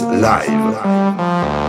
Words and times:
Live. 0.00 1.61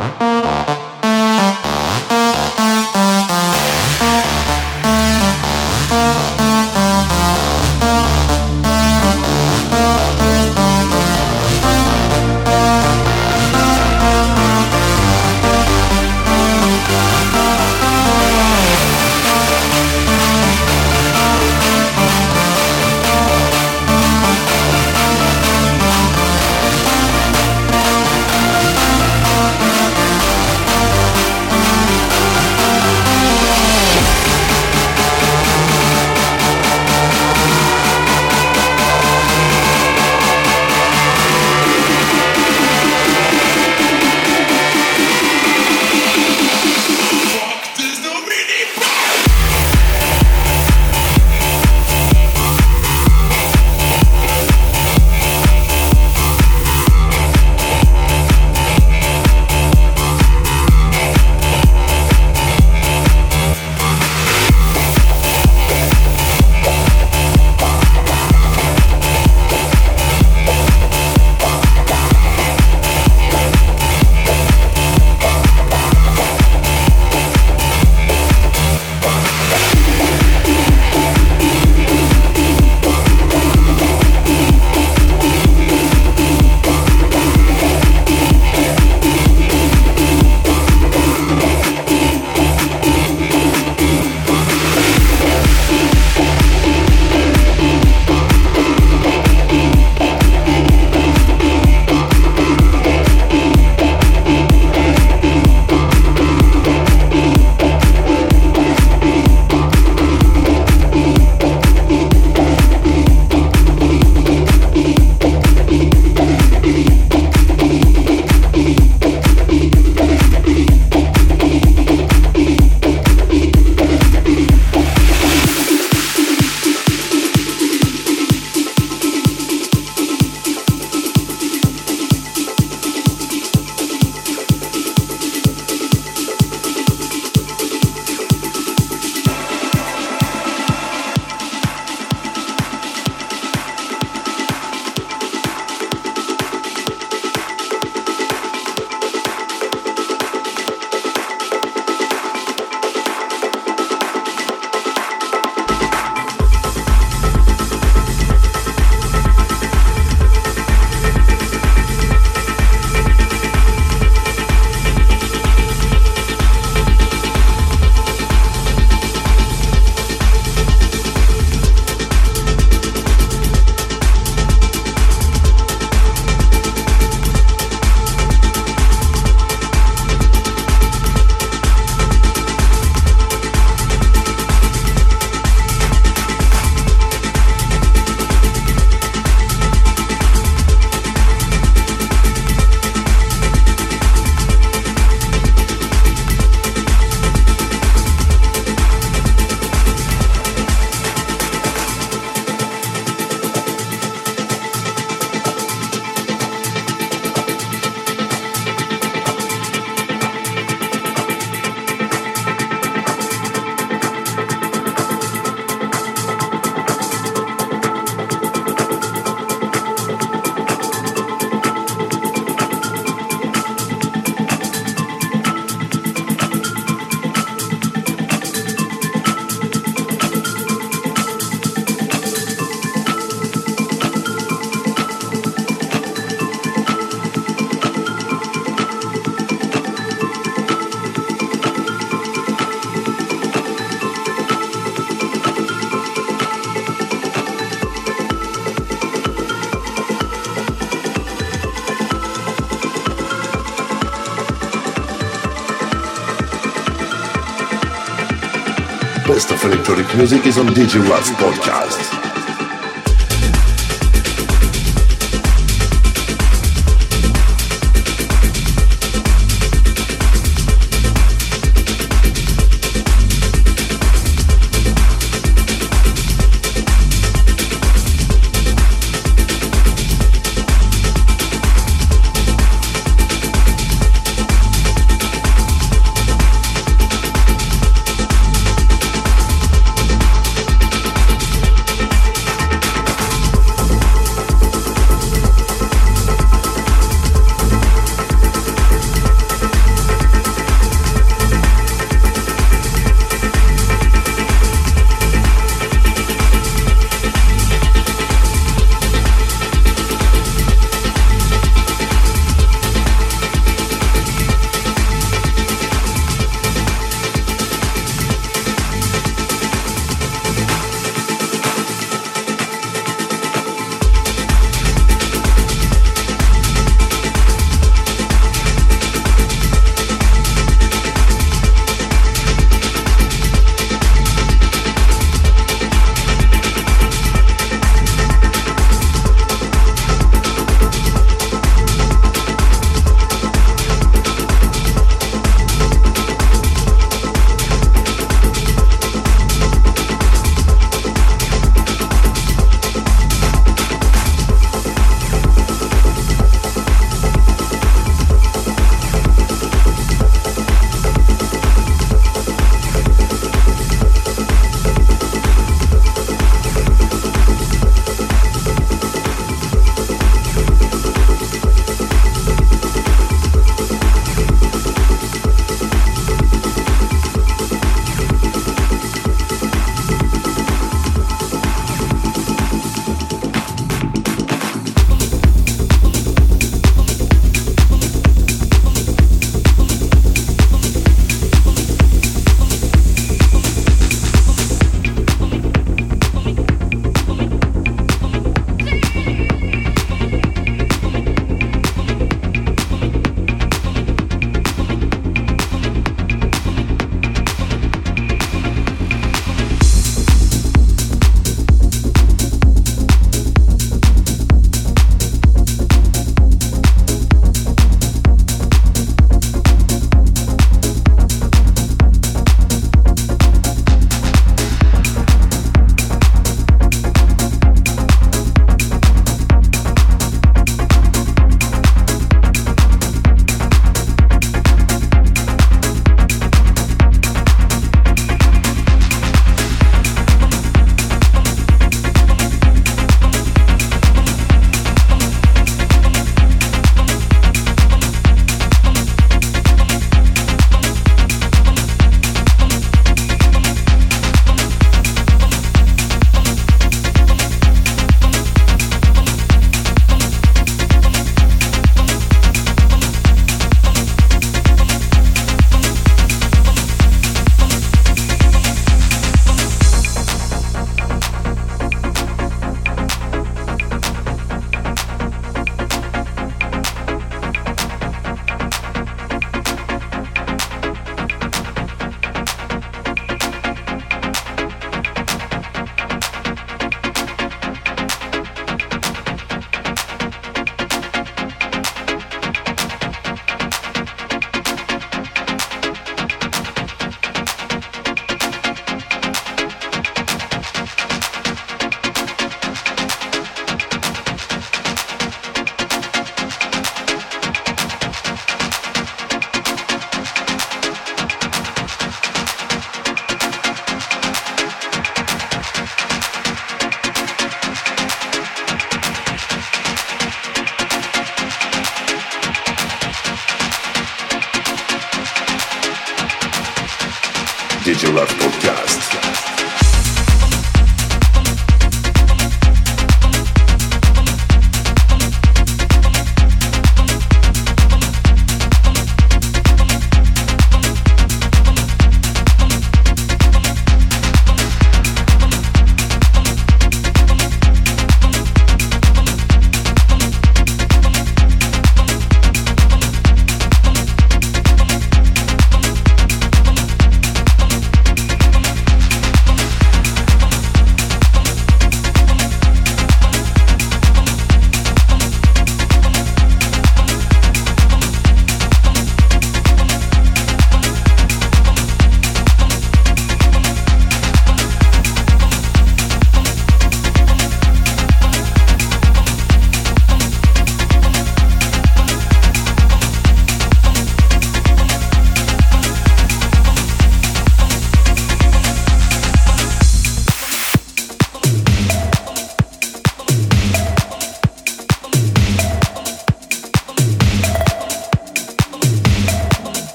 Best 259.27 259.51
of 259.51 259.63
electronic 259.63 260.15
music 260.15 260.45
is 260.45 260.57
on 260.57 260.67
DJ 260.67 261.07
Ralph 261.07 261.29
Podcast. 261.37 262.22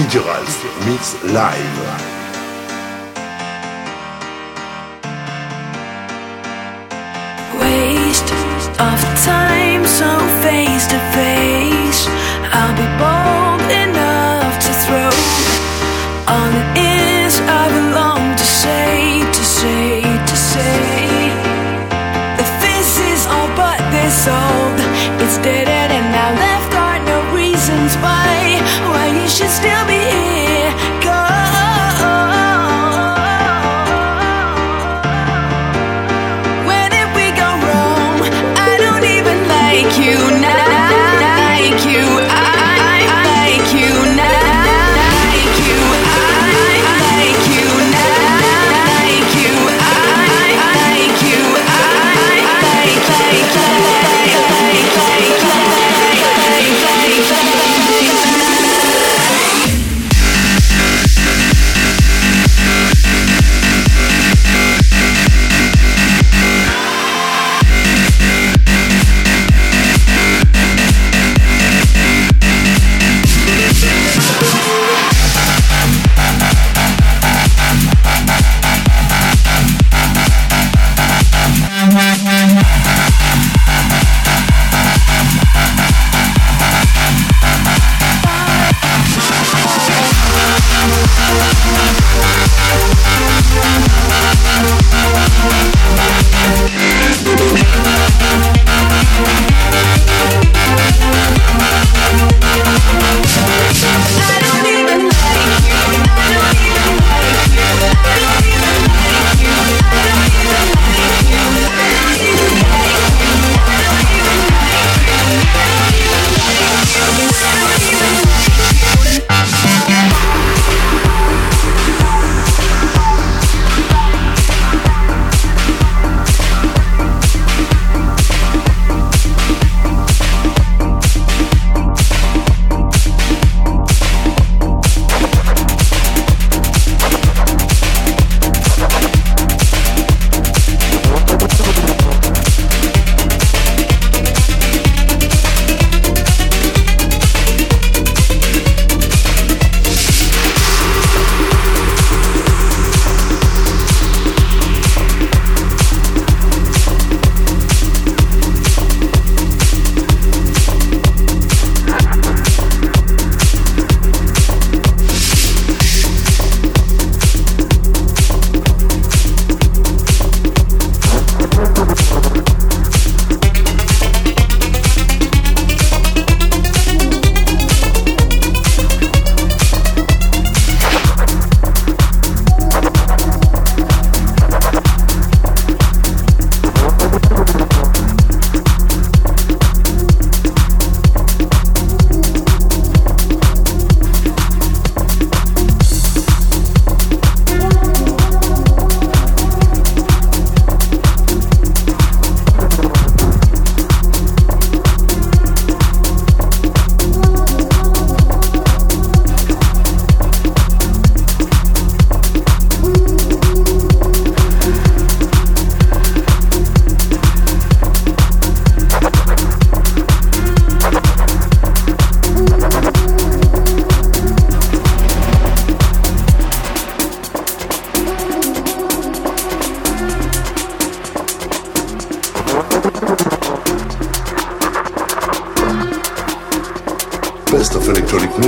DJ 0.00 0.24
Ralph 0.24 0.64
Mix 0.86 1.22
Live. 1.24 1.78
Waste 7.60 8.32
of 8.80 9.00
time, 9.22 9.84
so 9.84 10.08
face 10.40 10.86
to 10.86 10.98
face, 11.12 12.06
I'll 12.50 12.74
be 12.76 12.98
born. 12.98 13.19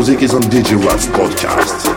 music 0.03 0.23
is 0.23 0.35
on 0.35 0.43
DJ 0.43 0.77
Ralph 0.85 1.07
Podcast. 1.13 1.91